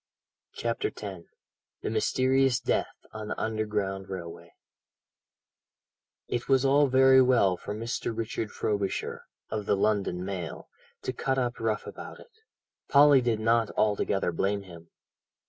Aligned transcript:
CHAPTER 0.53 0.87
X 0.87 1.03
THE 1.83 1.91
MYSTERIOUS 1.91 2.61
DEATH 2.61 2.95
ON 3.13 3.27
THE 3.27 3.39
UNDERGROUND 3.39 4.09
RAILWAY 4.09 4.55
It 6.27 6.49
was 6.49 6.65
all 6.65 6.87
very 6.87 7.21
well 7.21 7.55
for 7.55 7.75
Mr. 7.75 8.11
Richard 8.17 8.49
Frobisher 8.49 9.25
(of 9.51 9.67
the 9.67 9.75
London 9.77 10.25
Mail) 10.25 10.67
to 11.03 11.13
cut 11.13 11.37
up 11.37 11.59
rough 11.59 11.85
about 11.85 12.19
it. 12.19 12.31
Polly 12.89 13.21
did 13.21 13.39
not 13.39 13.69
altogether 13.77 14.31
blame 14.31 14.63
him. 14.63 14.89